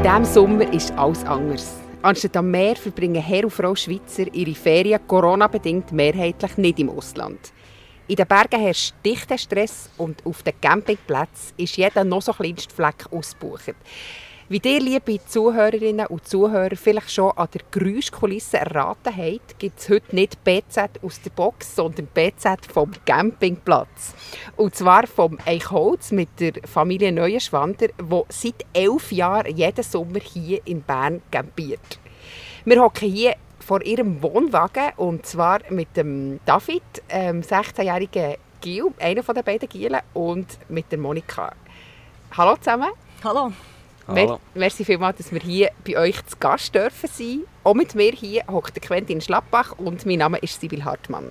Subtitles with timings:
[0.00, 1.76] In diesem Sommer ist alles anders.
[2.00, 7.52] Anstatt am Meer verbringen Herr und Frau Schweizer ihre Ferien Corona-bedingt mehrheitlich nicht im Ausland.
[8.08, 12.74] In den Bergen herrscht dichter Stress und auf den Campingplätzen ist jeder noch so kleinste
[12.74, 13.74] Fleck ausgebucht.
[14.52, 19.88] Wie ihr, liebe Zuhörerinnen und Zuhörer, vielleicht schon an der Geräuschkulisse erraten habt, gibt es
[19.88, 24.12] heute nicht BZ aus der Box, sondern BZ vom Campingplatz.
[24.56, 30.60] Und zwar vom Eichholz mit der Familie Neuenschwander, die seit elf Jahren jeden Sommer hier
[30.64, 32.00] in Bern campiert.
[32.64, 39.22] Wir hocken hier vor ihrem Wohnwagen und zwar mit dem David, ähm, 16-jährigen Gil, einer
[39.22, 41.52] den beiden Gielen, und mit der Monika.
[42.36, 42.90] Hallo zusammen.
[43.22, 43.52] Hallo.
[44.12, 47.40] Mer merci vielmals, dass wir hier bei euch zu Gast dürfen sein.
[47.62, 51.30] Auch mit mir hier hockt Quentin Schlappbach und mein Name ist Sibyl Hartmann.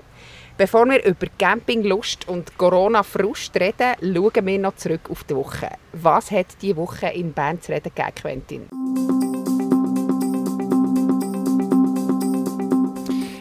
[0.57, 5.69] Bevor wir über Campinglust und Corona-Frust reden, schauen wir noch zurück auf die Woche.
[5.93, 8.69] Was hat diese Woche in Bern zu reden gegeben, Quentin?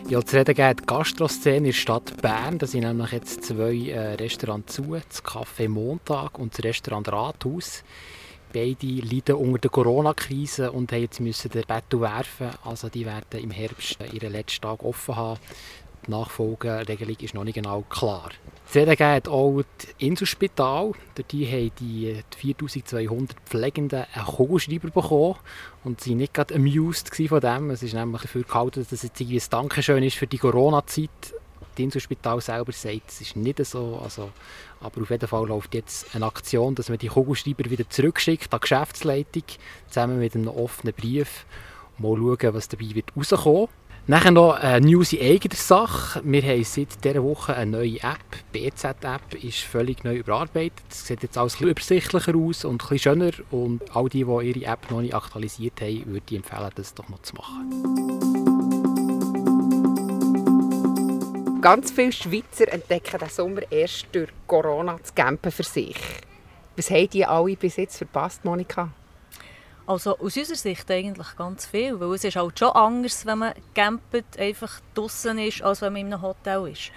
[0.08, 2.58] Ja, zu reden geht die Gastroszene in der Stadt Bern.
[2.58, 7.84] Da sind nämlich jetzt zwei äh, Restaurants zu, das Café Montag und das Restaurant Rathaus.
[8.52, 12.50] Beide leiden unter der Corona-Krise und haben jetzt müssen den Bettel werfen.
[12.64, 15.40] Also die werden im Herbst ihren letzten Tag offen haben.
[16.06, 18.30] Die Nachfolgeregelung ist noch nicht genau klar.
[18.74, 20.92] Reden geht auch das Inselspital.
[21.14, 25.36] Dort haben die 4200 Pflegenden einen Kugelschreiber bekommen
[25.84, 27.70] und sie nicht gerade amused von dem.
[27.70, 31.08] Es ist nämlich dafür gehalten, dass es jetzt ein Dankeschön ist für die Corona-Zeit.
[31.78, 34.00] Das Inselspital selber sagt, es ist nicht so.
[34.02, 34.32] Also,
[34.80, 38.58] aber auf jeden Fall läuft jetzt eine Aktion, dass man die Kugelschreiber wieder zurückschickt an
[38.58, 39.44] die Geschäftsleitung,
[39.86, 41.46] zusammen mit einem offenen Brief.
[41.98, 43.68] Mal schauen, was dabei wird rauskommen
[44.08, 46.20] Nachher noch eine News in eigener Sache.
[46.24, 48.18] Wir haben seit dieser Woche eine neue App.
[48.52, 50.82] Die BZ-App ist völlig neu überarbeitet.
[50.90, 53.32] Es sieht jetzt alles ein übersichtlicher aus und ein schöner.
[53.52, 57.08] Und all die, die ihre App noch nicht aktualisiert haben, würde ich empfehlen, das doch
[57.08, 58.27] noch zu machen.
[61.60, 65.96] Ganz viele Schweizer entdecken diesen Sommer erst durch Corona zu campen für sich.
[66.76, 68.90] Was haben die alle bis jetzt verpasst, Monika?
[69.84, 73.54] Also aus unserer Sicht eigentlich ganz viel, weil es ist halt schon anders, wenn man
[73.74, 76.92] campt, einfach draußen ist, als wenn man in einem Hotel ist.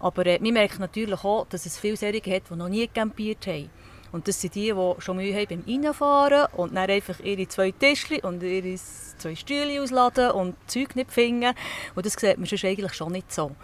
[0.00, 3.46] Aber äh, wir merken natürlich auch, dass es viele Serien hat, die noch nie campiert
[3.46, 3.70] haben.
[4.16, 7.70] Und das sind die, die schon Mühe haben beim Reinfahren und dann einfach ihre zwei
[7.70, 8.74] Tischchen und ihre
[9.18, 11.52] zwei Stühle ausladen und Zeug nicht finden.
[11.94, 13.54] Und das sieht man sonst eigentlich schon nicht so.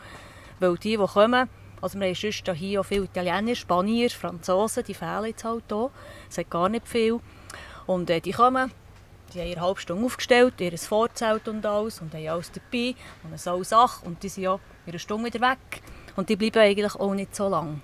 [0.61, 1.49] Weil die, die kommen,
[1.81, 5.91] also wir haben sonst hier auch viele Italiener, Spanier, Franzosen, die fehlen jetzt halt hier.
[6.29, 7.19] Es hat gar nicht viel.
[7.87, 8.71] Und äh, die kommen,
[9.33, 13.31] die haben eine halbe Stunde aufgestellt, ihr Vorzelt und alles und haben alles dabei und
[13.31, 15.81] eine Sache und die sind ja eine Stunde wieder weg.
[16.15, 17.81] Und die bleiben eigentlich auch nicht so lange.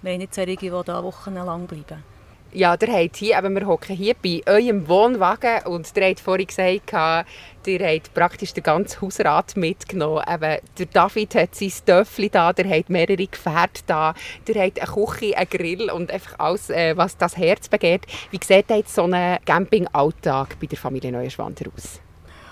[0.00, 2.04] Wir haben nicht solche, die da wochenlang bleiben.
[2.52, 6.46] Ja, ihr habt hier, eben, wir hocken hier bei eurem Wohnwagen und ihr habt vorhin
[6.46, 6.92] gesagt,
[7.66, 10.22] ihr habt praktisch den ganzen Hausrat mitgenommen.
[10.26, 14.14] Eben, der David hat sein Töffel da, der hat mehrere Gefährte da,
[14.46, 18.06] der hat eine Küche, einen Grill und einfach alles, äh, was das Herz begehrt.
[18.30, 22.00] Wie sieht jetzt so ein Campingalltag bei der Familie Neuenschwander aus?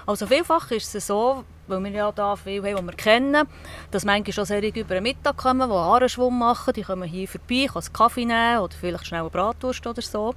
[0.07, 3.49] Also vielfach ist es so, weil wir ja da viel haben, die wir kennen,
[3.91, 7.67] dass manchmal schon sehr über den Mittag kommen, die Ahrenschwumm machen, die kommen hier vorbei,
[7.67, 10.35] können einen Kaffee nehmen oder vielleicht schnell eine Bratwurst oder so.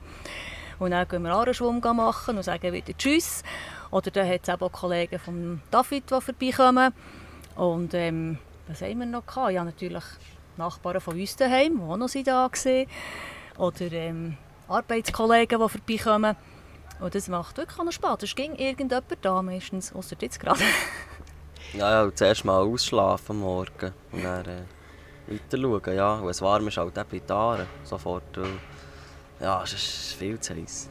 [0.80, 3.44] Und dann gehen wir Ahrenschwumm machen und sagen wieder Tschüss.
[3.92, 6.94] Oder dann hat es auch Kollegen von David, die vorbeikommen.
[7.56, 9.52] Und ähm, was haben wir noch gehabt?
[9.52, 10.04] Ja, natürlich
[10.58, 12.86] Nachbarn von uns daheim, die auch noch da waren.
[13.58, 14.38] Oder ähm,
[14.68, 16.36] Arbeitskollegen, die vorbeikommen.
[17.00, 18.24] Und das macht wirklich noch Spaß.
[18.24, 20.60] Es ging irgendjemand da meistens, außer jetzt gerade.
[21.74, 24.62] ja, ja, zuerst mal ausschlafen am Morgen und dann äh,
[25.28, 25.96] weiter schauen.
[25.96, 26.16] Ja.
[26.16, 28.38] Und es warm ist halt auch bei Taren sofort.
[29.40, 30.90] ja, es ist viel zu heiß.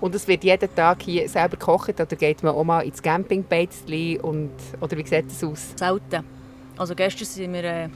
[0.00, 4.18] Und es wird jeden Tag hier selber gekocht oder geht man auch mal ins Campingbeizli
[4.20, 4.50] und
[4.80, 5.74] oder wie sieht das aus?
[5.76, 6.24] Selten.
[6.76, 7.88] Also gestern sind wir äh,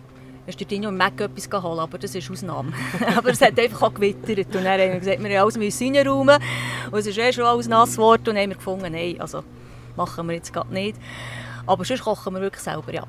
[0.47, 2.73] ist der Dino im Mac etwas geholt, aber das ist Ausnahme.
[3.17, 6.39] aber es hat einfach auch gewittert und dann haben wir gesagt, wir alles reinräumen
[6.91, 9.43] und es ist eh schon alles nass geworden und haben wir gefunden, nein, also
[9.97, 10.97] machen wir jetzt gerade nicht.
[11.67, 13.05] Aber sonst kochen wir wirklich selber, ja.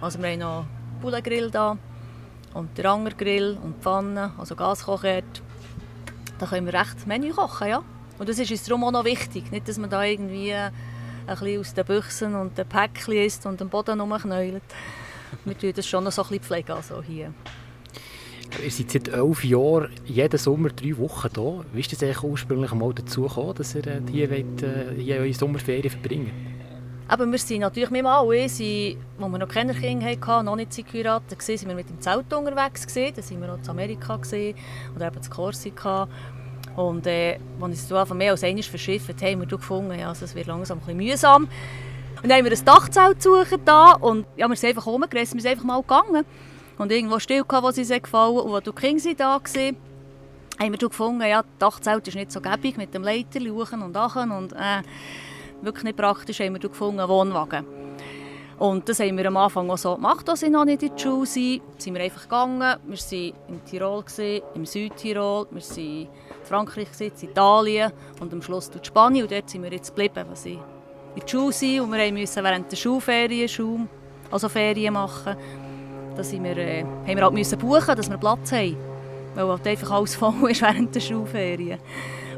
[0.00, 0.64] Also wir haben noch
[1.00, 1.78] Bullengrill da
[2.52, 5.24] und den Angergrill und die Pfanne, also Gaskochherd.
[6.38, 7.82] Da können wir recht Menü kochen, ja.
[8.18, 10.72] Und das ist uns darum auch noch wichtig, nicht, dass man da irgendwie ein
[11.26, 14.62] bisschen aus den Büchsen und den Päckchen isst und den Boden rumknäult
[15.44, 17.32] wir pflegen das schon noch so ein bisschen pflegen, also hier.
[18.62, 21.64] Ihr seid seit elf Jahren jeden Sommer drei Wochen hier.
[21.72, 25.16] Wie ist es eigentlich ursprünglich mal dazu gekommen, dass ihr äh, hier, wollt, äh, hier
[25.16, 26.52] eure Sommerferien verbringen
[27.12, 30.74] aber wir sind natürlich mit alle, sind, als wir noch keine Kinder hatten, noch nicht
[30.74, 32.86] geheiratet waren, sind wir mit dem Zelt unterwegs.
[32.86, 33.12] Gewesen.
[33.14, 34.54] Da waren wir auch in Amerika gewesen,
[34.96, 36.08] oder eben in Korsika.
[36.74, 40.46] Und äh, als es von mehr als einmal verschifft haben wir gefunden, also es wird
[40.46, 41.48] langsam ein bisschen mühsam.
[42.22, 45.42] Und dann haben wir ein Dachzelt gesucht da und ja, wir sind einfach rumgerissen, wir
[45.42, 46.24] sind einfach mal gegangen.
[46.78, 49.76] Und irgendwo still gehabt, sie sich gefallen und wo die Kinder da waren,
[50.60, 53.96] haben wir gefunden, ja, das Dachzelt ist nicht so gäbig mit dem Leiter luchen und
[53.96, 54.82] achen und äh,
[55.62, 57.66] wirklich nicht praktisch, haben wir gefunden, Wohnwagen.
[58.58, 60.98] Und das haben wir am Anfang auch so gemacht, als ich noch nicht in der
[60.98, 61.60] Schule war.
[61.78, 62.76] Sind wir einfach gegangen.
[62.86, 64.04] Wir waren im Tirol,
[64.54, 66.08] im Südtirol, wir waren in
[66.44, 67.90] Frankreich, in Italien
[68.20, 69.24] und am Schluss in Spanien.
[69.24, 70.58] Und dort sind wir jetzt geblieben, was ich
[71.14, 71.80] in der Schule sind.
[71.80, 73.88] Und wir mussten während der Schulferien Schule,
[74.30, 75.36] also Ferien machen.
[76.16, 78.76] Da sind wir, äh, haben wir halt müssen buchen, dass wir Platz haben.
[79.34, 81.78] Weil halt einfach alles voll ist während der Schulferien.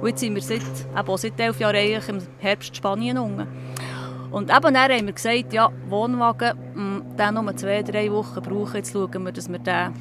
[0.00, 3.46] Und jetzt sind wir seit, eben seit elf Jahren eigentlich im Herbst Spanien unten.
[4.30, 8.76] Und eben dann haben wir gesagt, ja, Wohnwagen, mh, den nur zwei, drei Wochen brauchen.
[8.76, 9.92] Jetzt schauen wir, dass wir den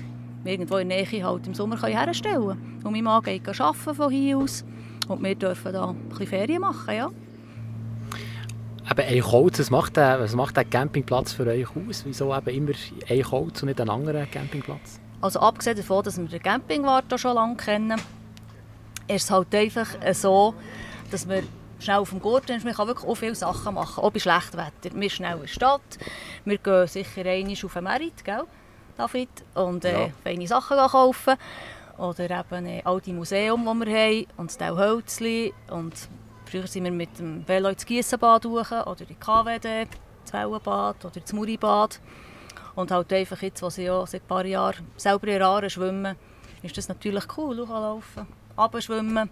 [0.43, 2.81] irgendwo in der Nähe halt im Sommer herstellen können.
[2.83, 4.65] Und mein Mann geht von hier aus.
[5.07, 7.09] Und wir dürfen da ein bisschen Ferien machen, ja.
[8.89, 12.03] Eben Eichholz, was macht, der, was macht der Campingplatz für euch aus?
[12.05, 12.71] Wieso eben immer
[13.09, 14.99] Eichholz und nicht einen anderen Campingplatz?
[15.21, 17.99] Also abgesehen davon, dass wir den Campingwart schon lange kennen,
[19.07, 20.53] ist es halt einfach so,
[21.11, 21.43] dass wir
[21.79, 22.65] schnell auf dem Gurten ist.
[22.65, 24.95] Man kann wirklich auch viele Sachen machen, auch bei schlechtem Wetter.
[24.95, 25.97] Wir sind schnell in der Stadt,
[26.43, 28.43] wir gehen sicher einmal auf den Merit, gell,
[28.97, 30.09] David, und äh, ja.
[30.23, 31.35] feine Sachen kaufen.
[31.97, 35.53] Oder eben äh, all die Museum, die wir haben, und das Hölzli.
[35.69, 35.93] Und
[36.53, 39.87] früher sind wir mit dem Velo ins Giessenbad durch, oder in KWD,
[40.23, 41.99] das Wellenbad oder das Muribad.
[42.75, 46.15] Und halt einfach jetzt, wo sie ja seit ein paar Jahren selber in Aare schwimmen,
[46.61, 49.29] ist das natürlich cool, laufen, abschwimmen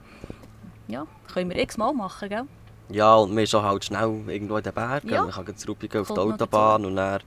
[0.87, 2.43] ja, können wir x-mal machen, gell?
[2.89, 5.09] Ja, und wir sind halt schnell irgendwo in den Bergen.
[5.09, 5.21] Ja.
[5.23, 7.21] Man kann zurück auf die Autobahn und dann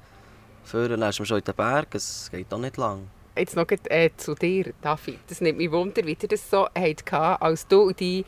[0.64, 1.97] fahren, dann ist man schon in den Bergen.
[1.97, 3.08] Es geht auch nicht lang.
[3.36, 5.19] Jetzt noch äh, zu dir, David.
[5.26, 8.25] Das nimmt mich wunder, wie ihr das so hattet, als du und deine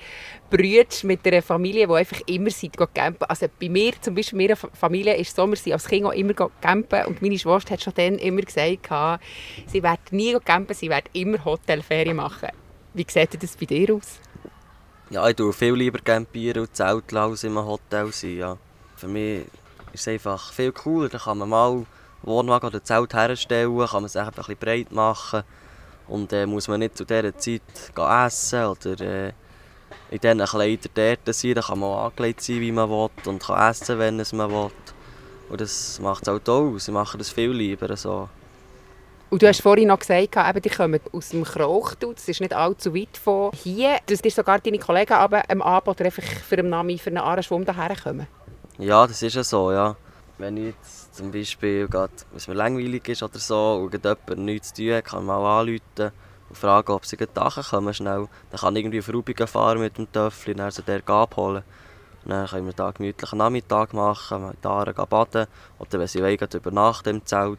[0.51, 3.25] Brüder mit einer Familie, die einfach immer seid, campen.
[3.29, 6.35] Also bei mir, zum Beispiel, meine Familie ist so, wir sind als Kind auch immer
[6.61, 8.89] campen und meine Schwester hat schon dann immer gesagt,
[9.67, 12.49] sie werden nie campen, sie werden immer Hotelferien machen.
[12.93, 14.19] Wie sieht das bei dir aus?
[15.11, 18.39] Ja, ich tue viel lieber campieren und zelteln als in einem Hotel sein.
[18.39, 18.59] Ja.
[18.97, 19.43] Für mich
[19.93, 21.09] ist es einfach viel cooler.
[21.09, 21.87] Da kann man mal
[22.27, 25.43] Wohnwagen oder Zelt herstellen, kann man sich ein bisschen breit machen.
[26.09, 27.63] Und äh, muss man nicht zu dieser Zeit
[27.97, 29.33] essen oder äh,
[30.11, 31.55] in diesen Kleidern dort sein.
[31.55, 34.51] Da kann man auch angelegt sein, wie man will und kann essen, wenn es man
[34.51, 34.71] will.
[35.49, 36.89] Und das macht es halt auch aus.
[36.89, 38.29] Ich mache das viel lieber so.
[39.29, 42.55] Und du hast vorhin noch gesagt, eben, die kommen aus dem Krauchtu, das ist nicht
[42.55, 43.99] allzu weit von hier.
[44.07, 47.19] Dass dir sogar deine Kollegen aber am Abend oder einfach für einen Namen für einen
[47.19, 48.29] Ahrenschwumm daher kommen?
[48.79, 49.97] Ja, das ist ja so, ja.
[50.39, 54.83] Wenn jetzt zum Beispiel grad, es mir langweilig ist oder so und jemand nichts zu
[54.83, 56.13] tun hat, kann man mal anrufen
[56.49, 58.29] und fragen, ob sie nachher kommen schnell.
[58.51, 61.63] Dann kann ich irgendwie auf Rubigen fahren mit dem Töffel und dann so der abholen.
[62.25, 65.47] Und dann können wir da gemütlichen Nachmittag machen, mit Aaren baden
[65.79, 67.59] oder wenn sie wollen, übernachten im Zelt.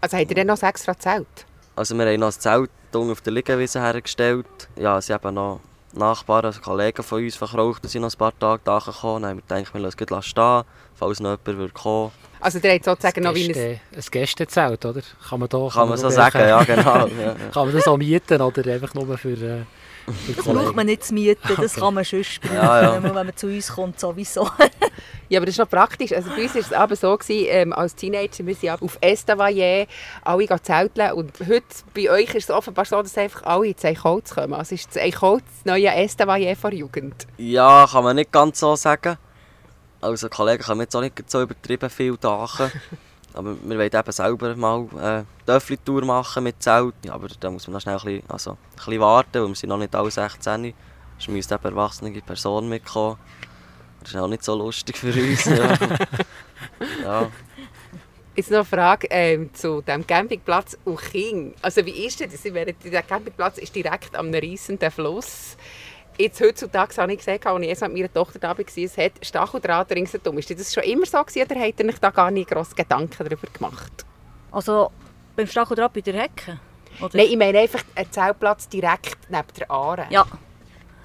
[0.00, 1.46] Also habt ihr dann noch ein extra Zelt?
[1.76, 4.68] Also wir haben noch ein Zelt auf der Liegewiese hergestellt.
[4.76, 5.60] Ja, sie haben noch
[5.96, 9.22] Nachbarn, also Kollegen von uns verkraucht, sind noch ein paar Tage da gekommen.
[9.22, 10.62] Dann haben wir gedacht, wir lassen es stehen,
[10.94, 13.80] falls noch jemand will kommen Also ihr habt sozusagen noch wie ein...
[13.94, 15.00] Ein Gästezelt, oder?
[15.28, 17.06] Kann man, da, kann, kann man so sagen, ja genau.
[17.06, 17.34] Ja, ja.
[17.52, 19.30] Kann man das auch mieten oder einfach nur für...
[19.30, 19.62] Äh,
[20.06, 23.02] das braucht man nicht zu mieten, das kann man sonst brauchen, ja, ja.
[23.02, 24.48] wenn man zu uns kommt sowieso.
[25.28, 26.12] ja, aber das ist noch praktisch.
[26.12, 29.86] Also bei uns war es aber so, gewesen, ähm, als Teenager, wir sind auf Estavayer
[30.22, 31.64] alle zelteln und heute
[31.94, 34.54] bei euch ist es offenbar so, dass einfach alle ins Eichholz kommen.
[34.54, 37.26] Also ist das Eichholz das neue Estavayer vor Jugend?
[37.38, 39.16] Ja, kann man nicht ganz so sagen.
[40.00, 42.70] Also Kollegen können jetzt auch nicht so übertrieben viel dachen.
[43.36, 46.94] Aber wir wollen eben selber mal eine Töffli-Tour machen mit Zelt.
[47.04, 49.54] Ja, aber da muss man noch schnell ein bisschen, also ein bisschen warten, weil wir
[49.54, 50.74] sind noch nicht alle 16.
[51.18, 53.18] Es müsste eben erwachsene Person mitkommen.
[54.00, 55.44] Das ist auch nicht so lustig für uns.
[55.44, 55.74] ja.
[57.02, 57.30] ja.
[58.36, 61.54] Jetzt noch eine Frage ähm, zu dem Campingplatz Uching.
[61.62, 62.42] Also wie ist das?
[62.42, 65.56] Der Campingplatz ist direkt am riesenden Fluss
[66.18, 69.92] jetzt heutzutage habe ich gesehen, als ich mit meiner Tochter da war, es hat Stacheldraht
[69.92, 70.38] ringsherum.
[70.38, 73.24] Ist das schon immer so gewesen, oder habt ihr euch da gar nicht grosse Gedanken
[73.24, 74.04] darüber gemacht?
[74.50, 74.90] Also
[75.34, 76.58] beim Stacheldraht bei der Hecke?
[77.00, 77.16] Oder?
[77.16, 80.06] Nein, ich meine einfach einen Zeltplatz direkt neben der Aare.
[80.10, 80.26] Ja.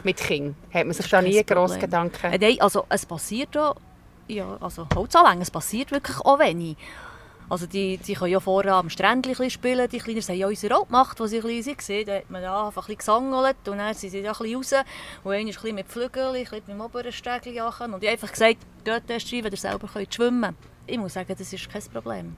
[0.04, 0.56] Mit Kindern.
[0.74, 2.34] Hat man sich da nie grosse Gedanken?
[2.34, 3.76] Äh, nein, also es passiert ja,
[4.28, 6.78] ja also Holzanlängen, es passiert wirklich auch wenig.
[7.52, 10.86] Also die, die können ja vorher am Strändchen spielen, die Kleinen haben ja unsere auch
[10.86, 12.06] gemacht, als sie klein waren.
[12.06, 14.74] Da hat man ja einfach ein gesangelt und dann sind sie ja ein raus.
[15.26, 18.32] Und einer ist ein mit Flügeln, ein mit dem oberen Stegli Und ich habe einfach
[18.32, 18.56] gesagt,
[18.86, 20.56] dort hast du wenn ihr selber könnt schwimmen
[20.88, 22.36] Ich muss sagen, das ist kein Problem.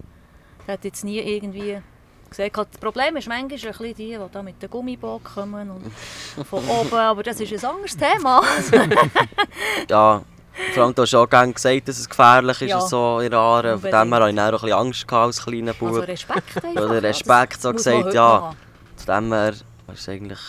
[0.65, 1.79] Da hat jetzt nie irgendwie
[2.27, 2.67] gesagt habe.
[2.71, 5.93] Das Problem ist manchmal ein bisschen die, die da mit dem Gummiboot kommen und
[6.47, 8.41] von oben, aber das ist ein anderes Thema.
[9.91, 10.23] ja,
[10.73, 12.81] vor allem, du hast ja auch gerne gesagt, dass es gefährlich ist, Ja.
[12.81, 13.77] so in Aare.
[13.79, 15.89] Von dem her hatte ich auch ein bisschen Angst als kleiner Bub.
[15.89, 16.83] Also Respekt einfach.
[16.83, 18.53] Oder Respekt, so gesagt, ja.
[18.97, 19.53] Von dem her
[19.87, 20.39] war es eigentlich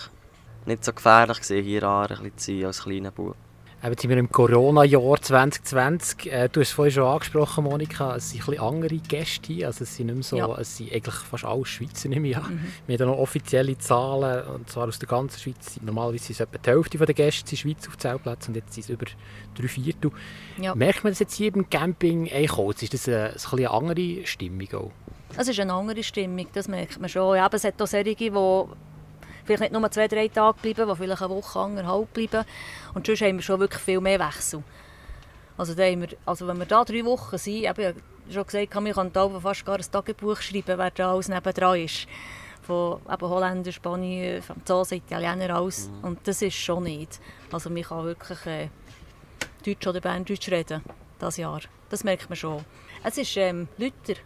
[0.67, 3.37] nicht so gefährlich, gewesen, hier in Aare zu sein als kleiner Bub.
[3.85, 6.33] Eben sind wir im Corona-Jahr 2020.
[6.33, 9.67] Äh, du hast es vorhin schon angesprochen, Monika, es sind ein bisschen andere Gäste hier.
[9.67, 10.57] Also es sind nicht so, Ja.
[10.59, 12.43] es sind eigentlich fast alle Schweizer nicht mehr.
[12.87, 15.79] Wir haben noch offizielle Zahlen, und zwar aus der ganzen Schweiz.
[15.83, 18.73] Normalerweise sind es etwa die Hälfte der Gäste in der Schweiz auf Zeltplätzen und jetzt
[18.73, 19.05] sind es über
[19.55, 20.13] drei Viertel.
[20.57, 20.75] Ja.
[20.75, 22.83] Merkt man das jetzt hier beim Camping Eichholz?
[22.83, 24.91] Ist das eine, ein bisschen eine andere Stimmung auch?
[25.37, 27.37] Es ist eine andere Stimmung, das merkt man schon.
[27.37, 28.31] Ja, aber es hat auch solche, die
[29.45, 32.45] vielleicht nicht nur zwei, drei Tage bleiben, die vielleicht eine Woche, anderthalb bleiben.
[32.95, 34.63] Und sonst haben wir schon wirklich viel mehr Wechsel.
[35.57, 37.95] Also, da haben wir, also wenn wir da drei Wochen sind, ich habe
[38.31, 42.07] schon gesagt, wir können da fast gar ein Tagebuch schreiben, wer da alles nebendran ist.
[42.63, 45.91] Von eben Holländer, Spanier, Franzosen, Italiener, alles.
[46.03, 47.21] Und das ist schon nicht.
[47.53, 48.69] Also man kann wirklich äh,
[49.65, 50.83] Deutsch oder Berndeutsch reden,
[51.19, 51.61] das Jahr.
[51.91, 52.65] Das merkt man schon.
[53.03, 54.19] Es ist ähm, lauter,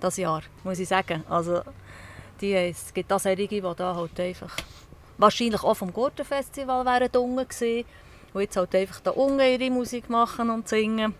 [0.00, 1.24] das Jahr, muss ich sagen.
[1.28, 1.62] Also,
[2.44, 4.56] die, es gibt auch solche, die da halt einfach...
[5.16, 7.84] Wahrscheinlich auch vom Gurtenfestival wären unten gewesen,
[8.34, 11.14] die jetzt halt einfach da unten ihre Musik machen und singen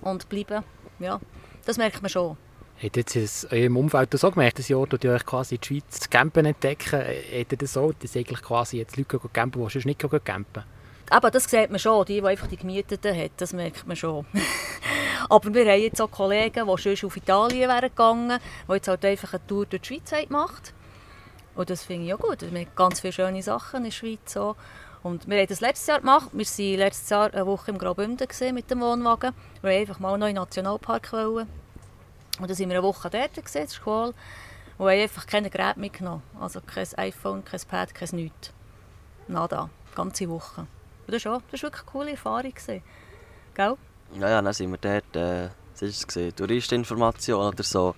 [0.00, 0.64] und bleiben.
[0.98, 1.20] Ja,
[1.66, 2.38] das merkt man schon.
[2.82, 5.60] Habt ihr in eurem Umfeld das auch gemerkt, das Jahr, dass ihr euch quasi in
[5.60, 7.00] die Schweiz das Campen entdecken?
[7.00, 10.24] Habt ihr das auch, dass eigentlich quasi jetzt Leute gehen campen, die sonst nicht gehen
[10.24, 10.64] campen?
[11.10, 14.24] Aber das sieht man schon, die, die einfach die Gemieteten hat, das merkt man schon.
[15.32, 19.02] Aber wir haben jetzt auch Kollegen, die schon auf Italien wären gegangen, die jetzt halt
[19.02, 20.74] einfach eine Tour durch die Schweiz gemacht
[21.54, 22.42] Und das finde ich auch gut.
[22.42, 24.20] Wir haben ganz viele schöne Sachen in der Schweiz.
[24.26, 24.56] So.
[25.02, 26.28] Und wir haben das letztes Jahr gemacht.
[26.34, 29.32] Wir waren letztes Jahr eine Woche im Graubünden mit dem Wohnwagen.
[29.62, 31.10] Wir wollten einfach mal noch in den Nationalpark.
[31.14, 31.48] Wollen.
[32.38, 34.12] Und dann sind wir eine Woche dort in der Schule.
[34.76, 36.22] Und haben einfach keine Geräte mitgenommen.
[36.38, 38.52] Also kein iPhone, kein Pad, kein nichts.
[39.28, 39.70] Nada.
[39.94, 40.66] Ganze Woche.
[41.06, 42.54] Das war auch- das war wirklich eine coole Erfahrung.
[43.54, 43.76] Gell?
[44.18, 47.94] Ja, ja, dann sind wir dort, äh, was ist es gewesen, Touristinformation oder so,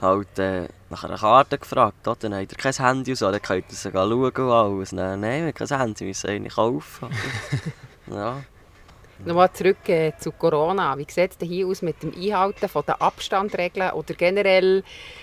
[0.00, 2.06] halt äh, nach einer Karte gefragt.
[2.06, 2.16] Oder?
[2.16, 4.90] Dann habt ihr kein Handy und so, dann könnt ihr sie schauen und alles.
[4.90, 7.10] Dann, nein, wir haben kein Handy, wir müssen eine kaufen.
[8.10, 8.42] ja.
[9.24, 10.98] Nochmal zurück äh, zu Corona.
[10.98, 14.82] Wie sieht es denn hier aus mit dem Einhalten von der Abstandregeln oder generell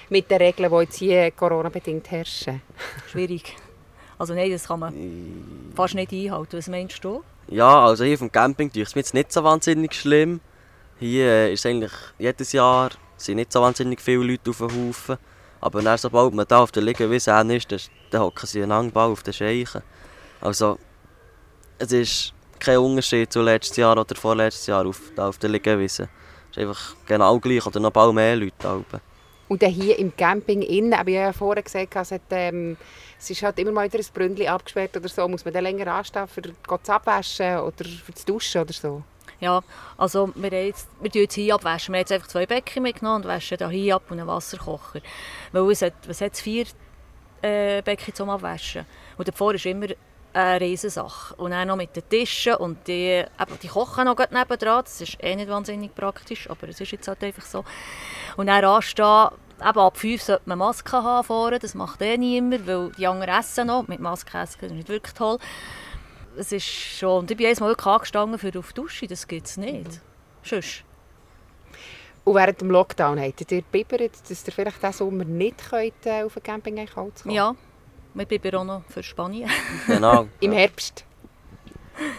[0.09, 2.61] mit den Regeln, die jetzt hier Corona-bedingt herrschen?
[3.07, 3.55] Schwierig.
[4.19, 6.57] Also nein, das kann man fast nicht einhalten.
[6.57, 7.23] Was meinst du?
[7.47, 10.39] ja, also hier auf dem Camping tue ich es mir jetzt nicht so wahnsinnig schlimm.
[10.99, 15.17] Hier äh, ist eigentlich jedes Jahr sind nicht so wahnsinnig viele Leute auf dem Haufen.
[15.61, 19.23] Aber dann, sobald man da auf der Liegewiese ist, dann- hocken sie einen Angbau auf
[19.23, 19.81] den Scheichen.
[20.41, 20.77] Also,
[21.79, 26.09] es ist kein Unterschied zu letztes Jahr oder vorletztes Jahr auf, da auf der Liegewiese.
[26.51, 28.53] Es ist einfach genau gleich oder noch bald mehr Leute.
[28.59, 29.01] da oben.
[29.49, 32.77] Und dann hier im Camping innen, aber ich habe ja vorher gesagt, es, hat, ähm,
[33.19, 35.27] es ist halt immer mal wieder ein Brünnchen abgesperrt oder so.
[35.27, 39.03] Muss man dann länger anstehen, für das Abwaschen oder für das Duschen oder so?
[39.41, 39.61] Ja,
[39.97, 41.93] also wir, jetzt, wir tun jetzt hier abwaschen.
[41.93, 45.01] Wir haben jetzt einfach zwei Becken mitgenommen und waschen hier ab und einen Wasserkocher.
[45.51, 46.65] Weil es hat, was hat es, vier
[47.41, 48.85] äh, Becken zum Abwaschen.
[49.17, 49.87] Und davor ist immer
[50.33, 51.35] eine Riesensache.
[51.35, 54.83] Und dann noch mit den Tischen und die, eben, die kochen noch nebendran.
[54.83, 57.65] Das ist eh nicht wahnsinnig praktisch, aber es ist jetzt halt einfach so.
[58.37, 59.29] Und dann anstehen,
[59.61, 61.59] eben ab 5 sollte man Maske haben vorne.
[61.59, 63.87] Das macht eh niemand, weil die anderen essen noch.
[63.87, 65.37] Mit Maske essen das ist nicht wirklich toll.
[66.37, 69.27] Es ist schon, und ich bin jedes Mal wirklich angestanden für auf die Dusche, das
[69.27, 69.99] gibt es nicht.
[70.43, 70.83] Sonst.
[72.23, 76.23] Und während dem Lockdown hättet ihr bibbert, dass ihr vielleicht diesen Sommer nicht könnt, äh,
[76.23, 77.55] auf ein Camping kommen Ja,
[78.13, 79.49] wir bleiben auch noch für Spanien.
[79.87, 80.27] Genau.
[80.39, 80.59] Im ja.
[80.59, 81.05] Herbst.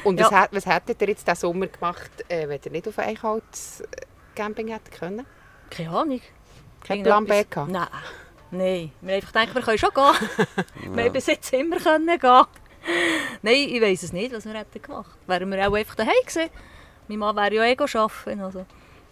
[0.05, 0.41] Und was, Ja.
[0.41, 3.83] hat, was hättet ihr jetzt diesen Sommer gemacht, äh, wenn ihr nicht auf ein Eichholz
[3.83, 3.87] äh,
[4.35, 5.25] Camping hättet können?
[5.71, 6.21] Keine Ahnung.
[6.85, 7.71] Kein Plan B gehabt?
[7.71, 7.87] Nein.
[8.51, 8.91] Nein.
[9.01, 10.95] Wir haben einfach gedacht, wir können schon gehen.
[10.97, 12.47] wir haben bis jetzt immer können gehen.
[13.43, 15.17] Nein, ich weiß es nicht, was wir hätten gemacht.
[15.27, 16.51] Wären wir auch einfach daheim gewesen.
[17.09, 18.41] Mein Mann wäre ja eh arbeiten.
[18.41, 18.67] Also,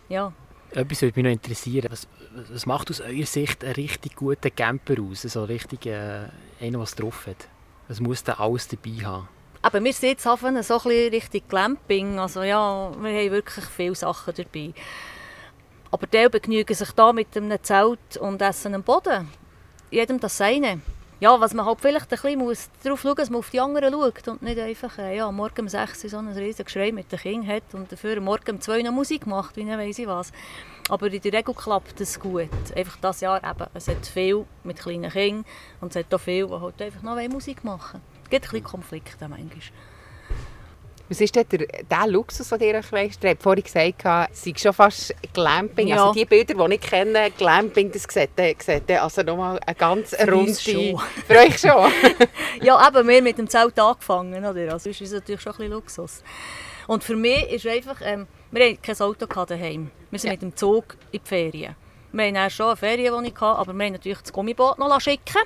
[0.08, 0.32] ja.
[0.72, 1.88] Etwas würde mich noch interessieren.
[1.90, 2.06] Was,
[2.50, 5.22] was macht aus eurer Sicht einen richtig guten Camper aus?
[5.22, 6.28] So richtig äh,
[6.60, 7.48] einer, der es drauf hat?
[7.88, 9.28] Was muss der alles dabei haben?
[9.62, 12.18] Aber wir sind jetzt so ein bisschen Richtung Glamping.
[12.18, 14.72] Also ja, wir haben wirklich viele Sachen dabei.
[15.90, 19.28] Aber die begnügen sich da mit einem Zelt und essen am Boden.
[19.90, 20.80] Jedem das seine.
[21.20, 23.92] Ja, was man halt vielleicht ein bisschen muss darauf schauen dass man auf die anderen
[23.92, 27.10] schaut und nicht einfach äh, ja, morgen um 6 Uhr so einen riesigen Geschrei mit
[27.10, 30.06] den Kindern hat und dafür morgen um 2 Uhr noch Musik macht, wie weiss ich
[30.06, 30.30] was.
[30.88, 32.48] Aber in der Regel klappt das gut.
[32.76, 35.44] Einfach das Jahr eben, es hat viel mit kleinen Kindern
[35.80, 38.00] und es hat auch viel, die halt einfach noch Musik machen.
[38.22, 39.60] Es gibt ein bisschen Konflikte manchmal.
[41.08, 43.24] Was ist denn der, der Luxus, den ihr euch leistet?
[43.24, 45.88] Ihr habt vorhin gesagt, es sei schon fast Glamping.
[45.88, 45.96] Ja.
[45.96, 48.30] Also die Bilder, die ich kenne, Glamping, das sieht,
[48.62, 50.54] sieht also nochmal eine ganz Für runde...
[50.54, 51.00] schon.
[51.26, 51.90] Für euch schon?
[52.62, 54.72] Ja, eben, wir mit dem Zelt angefangen, oder?
[54.72, 56.22] Also ist es natürlich schon ein bisschen Luxus.
[56.88, 59.90] Und für mich ist einfach, ähm, wir hatten kein Auto daheim.
[60.10, 60.32] Wir sind Ja.
[60.34, 61.76] mit dem Zug in die Ferien.
[62.12, 65.42] Wir hatten schon eine Ferienwohnung, aber wir haben natürlich das Gummiboot noch schicken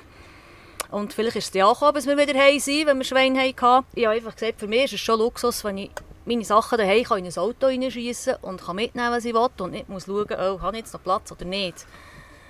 [0.93, 3.39] Und vielleicht ist es ja auch gekommen, bis wir wieder heim sind, wenn wir Schweine
[3.39, 3.85] hatten.
[3.95, 5.89] Ich habe einfach gesagt, für mich ist es schon Luxus, wenn ich
[6.23, 9.71] meine Sachen daheim kann in ein Auto reinschiessen und kann mitnehmen, was ich will und
[9.71, 11.87] nicht muss schauen, oh, habe ich jetzt noch Platz oder nicht.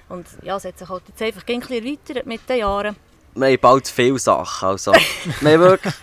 [0.09, 2.97] Und ja, es hat sich halt jetzt einfach ein bisschen erweitert mit den Jahren.
[3.33, 4.67] Wir haben bald viele Sachen.
[4.67, 4.91] Also,
[5.39, 5.93] wir, wirklich,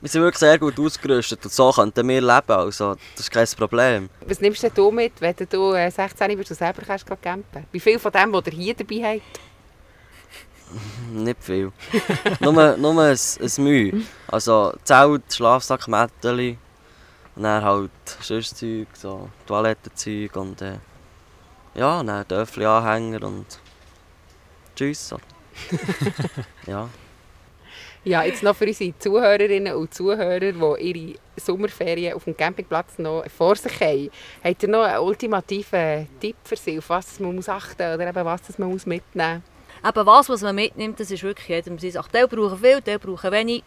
[0.00, 2.52] wir sind wirklich sehr gut ausgerüstet und so könnten wir leben.
[2.52, 4.08] Also, das ist kein Problem.
[4.24, 7.66] Was nimmst denn du mit, wenn du äh, 16 bist und selber kannst campen?
[7.72, 9.47] Wie viel von dem, was ihr hier dabei habt?
[11.12, 11.72] Nicht viel.
[12.40, 14.02] nur nur ein, ein Mühe.
[14.26, 16.58] Also Zelt, Schlafsack, Mätteli
[17.36, 20.78] und dann halt sonst Zeug, so Toilettenzeug und äh,
[21.74, 23.46] ja, dann Töffel Anhänger und
[24.74, 25.08] tschüss.
[25.08, 25.18] so.
[26.66, 26.88] ja.
[28.04, 33.24] Ja, jetzt noch für unsere Zuhörerinnen und Zuhörer, die ihre Sommerferien auf dem Campingplatz noch
[33.28, 34.10] vor sich haben.
[34.42, 38.24] Habt ihr noch einen ultimativen Tipp für sie, auf was man muss achten oder eben
[38.24, 39.42] was das man muss mitnehmen
[39.86, 42.08] Eben was, was man mitnimmt, das ist wirklich jedem seine Sache.
[42.12, 43.62] Die brauchen viel, die brauchen wenig.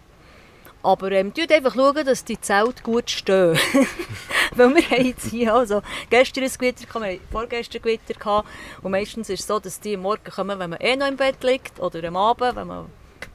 [0.83, 3.57] Aber ähm, schaut einfach, schauen, dass die Zelte gut stehen.
[4.55, 8.15] Weil wir haben jetzt hier also gestern ein Gewitter, gehabt, wir vorgestern Gewitter.
[8.15, 8.47] Gehabt.
[8.81, 11.17] Und meistens ist es so, dass die am Morgen kommen, wenn man eh noch im
[11.17, 11.79] Bett liegt.
[11.79, 12.87] Oder am Abend, wenn man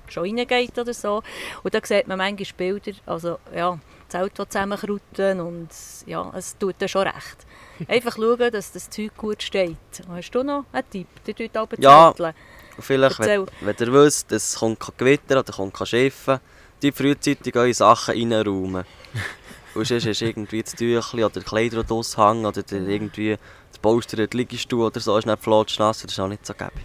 [0.08, 1.22] schon reingeht oder so.
[1.62, 3.78] Und da sieht man manchmal Bilder, also ja,
[4.08, 5.68] Zelte, die zusammenkrauten und
[6.06, 7.46] ja, es tut dann schon recht.
[7.88, 9.76] Einfach schauen, dass das Zeug gut steht.
[10.08, 11.08] Hast du noch einen Tipp?
[11.26, 12.12] Die tut aber Ja.
[12.12, 12.34] zetteln.
[12.78, 13.46] Vielleicht, wenn, Erzähl.
[13.60, 16.40] wenn ihr wisst, es kommt kein Gewitter oder kommt kein Schiffen,
[16.82, 18.84] die frühzeitig eure Sachen reinräumen.
[19.74, 23.36] Und sonst ist irgendwie das Tüchli oder die Kleider die aushängen oder der irgendwie
[23.70, 26.54] das Polster in den Liegestuhl oder so ist nicht flotschnass, das ist auch nicht so
[26.54, 26.84] gäbig.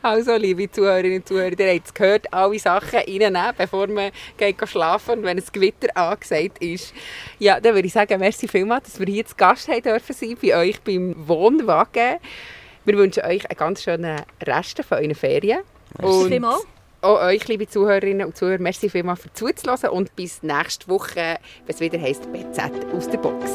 [0.00, 4.56] Also, liebe Zuhörerinnen und Zuhörer, ihr habt es gehört, alle Sachen reinnehmen, bevor man geht
[4.68, 6.94] schlafen und wenn ein Gewitter angesagt ist.
[7.38, 10.36] Ja, dann würde ich sagen, merci vielmals, dass wir hier zu Gast haben dürfen sein,
[10.40, 12.18] bei euch beim Wohnwagen.
[12.86, 15.58] Wir wünschen euch einen ganz schönen Rest von euren Ferien.
[15.98, 16.64] Merci vielmals.
[17.00, 21.74] auch euch, liebe Zuhörerinnen und Zuhörer, merci vielmals für zuzuhören und bis nächste Woche, wenn
[21.74, 22.60] es wieder heisst BZ
[22.94, 23.50] aus der Box.